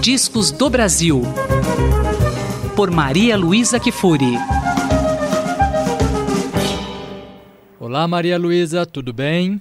[0.00, 1.20] Discos do Brasil.
[2.74, 4.32] Por Maria Luísa Kifuri.
[7.78, 9.60] Olá, Maria Luísa, tudo bem?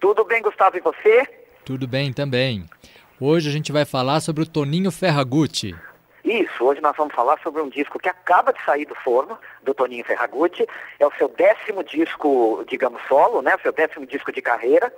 [0.00, 1.24] Tudo bem, Gustavo, e você?
[1.64, 2.66] Tudo bem também.
[3.20, 5.72] Hoje a gente vai falar sobre o Toninho Ferragutti.
[6.24, 9.72] Isso, hoje nós vamos falar sobre um disco que acaba de sair do forno, do
[9.72, 10.66] Toninho Ferragutti.
[10.98, 13.54] É o seu décimo disco, digamos, solo, né?
[13.54, 14.92] O seu décimo disco de carreira,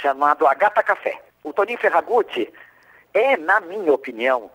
[0.00, 1.20] chamado A Gata Café.
[1.42, 2.48] O Toninho Ferragutti
[3.14, 4.50] é, na minha opinião,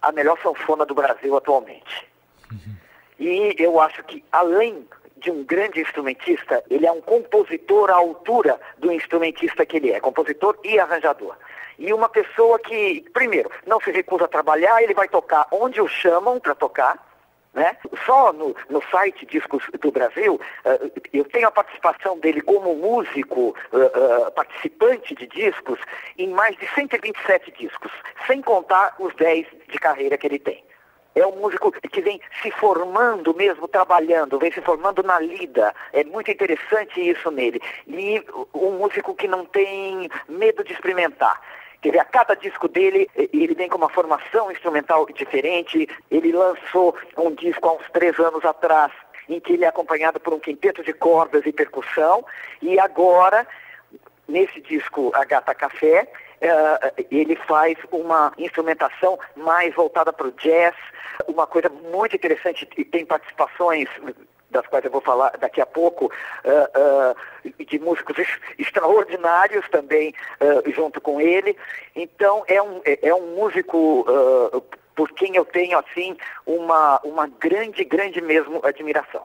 [0.00, 2.08] a melhor sanfona do Brasil atualmente.
[2.50, 2.76] Uhum.
[3.18, 8.58] E eu acho que, além de um grande instrumentista, ele é um compositor à altura
[8.78, 11.36] do instrumentista que ele é, compositor e arranjador.
[11.78, 15.88] E uma pessoa que, primeiro, não se recusa a trabalhar, ele vai tocar onde o
[15.88, 17.09] chamam para tocar,
[17.54, 17.76] né?
[18.06, 23.56] Só no, no site Discos do Brasil, uh, eu tenho a participação dele como músico,
[23.72, 25.78] uh, uh, participante de discos,
[26.16, 27.92] em mais de 127 discos,
[28.26, 30.64] sem contar os 10 de carreira que ele tem.
[31.14, 35.74] É um músico que vem se formando mesmo, trabalhando, vem se formando na lida.
[35.92, 37.60] É muito interessante isso nele.
[37.88, 41.40] E um músico que não tem medo de experimentar.
[41.82, 45.88] Quer dizer, a cada disco dele, ele vem com uma formação instrumental diferente.
[46.10, 48.92] Ele lançou um disco há uns três anos atrás,
[49.28, 52.24] em que ele é acompanhado por um quinteto de cordas e percussão.
[52.60, 53.46] E agora,
[54.28, 56.06] nesse disco A Gata Café,
[56.42, 60.74] uh, ele faz uma instrumentação mais voltada para o jazz,
[61.26, 63.88] uma coisa muito interessante, e tem participações
[64.50, 68.16] das quais eu vou falar daqui a pouco, uh, uh, de músicos
[68.58, 71.56] extraordinários também uh, junto com ele.
[71.94, 74.04] Então é um, é, é um músico
[74.94, 76.16] por quem eu tenho assim
[76.46, 79.22] uma, uma grande, grande mesmo admiração.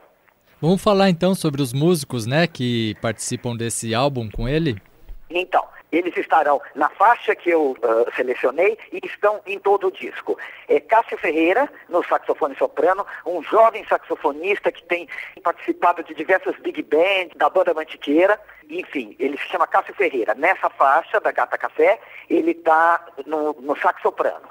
[0.61, 4.81] Vamos falar então sobre os músicos né, que participam desse álbum com ele?
[5.29, 5.63] Então,
[5.97, 10.37] eles estarão na faixa que eu uh, selecionei e estão em todo o disco.
[10.67, 15.07] É Cássio Ferreira, no saxofone soprano, um jovem saxofonista que tem
[15.43, 18.39] participado de diversas big bands, da banda Mantiqueira.
[18.69, 20.35] Enfim, ele se chama Cássio Ferreira.
[20.35, 24.49] Nessa faixa da Gata Café, ele está no, no sax soprano.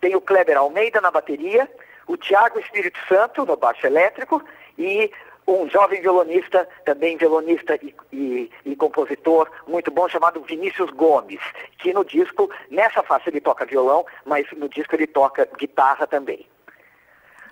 [0.00, 1.70] Tem o Kleber Almeida na bateria,
[2.08, 4.42] o Tiago Espírito Santo no baixo elétrico
[4.76, 5.12] e
[5.46, 11.40] um jovem violonista, também violonista e, e, e, compositor muito bom, chamado Vinícius Gomes,
[11.78, 16.46] que no disco, nessa faixa ele toca violão, mas no disco ele toca guitarra também.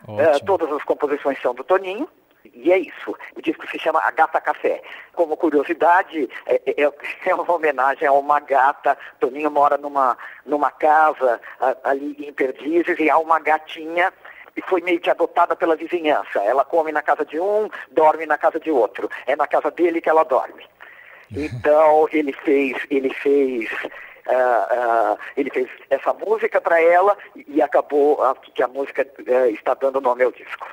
[0.08, 2.08] Uh, todas as composições são do Toninho,
[2.54, 3.16] e é isso.
[3.36, 4.82] O disco se chama A Gata Café.
[5.12, 6.92] Como curiosidade, é, é,
[7.26, 8.96] é uma homenagem a uma gata.
[9.18, 11.40] Toninho mora numa, numa casa
[11.84, 14.12] ali em Perdizes e há uma gatinha
[14.56, 16.40] e foi meio que adotada pela vizinhança.
[16.40, 19.08] Ela come na casa de um, dorme na casa de outro.
[19.26, 20.64] É na casa dele que ela dorme.
[21.32, 27.16] Então ele fez, ele fez, uh, uh, ele fez essa música para ela
[27.46, 28.18] e acabou
[28.52, 30.66] que a música uh, está dando nome ao disco.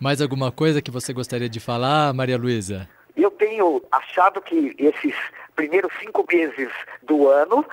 [0.00, 2.88] Mais alguma coisa que você gostaria de falar, Maria Luísa?
[3.14, 5.14] Eu tenho achado que esses
[5.54, 6.70] primeiros cinco meses
[7.02, 7.66] do ano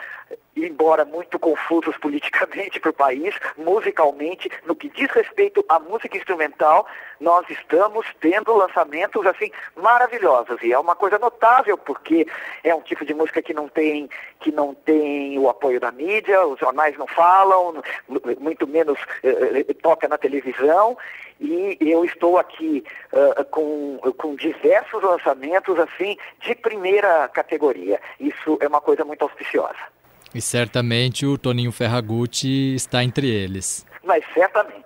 [0.66, 6.88] embora muito confusos politicamente para o país, musicalmente, no que diz respeito à música instrumental,
[7.20, 12.28] nós estamos tendo lançamentos assim maravilhosos e é uma coisa notável porque
[12.64, 14.10] é um tipo de música que não tem
[14.40, 17.82] que não tem o apoio da mídia, os jornais não falam,
[18.40, 20.98] muito menos eh, eh toca na televisão
[21.40, 28.00] e eu estou aqui uh, com, com diversos lançamentos assim de primeira categoria.
[28.20, 29.97] Isso é uma coisa muito auspiciosa.
[30.38, 33.84] E certamente o Toninho Ferragutti está entre eles.
[34.04, 34.86] Mas certamente.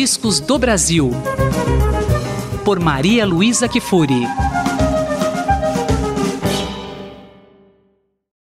[0.00, 1.10] Discos do Brasil.
[2.64, 4.28] Por Maria Luísa Kifuri.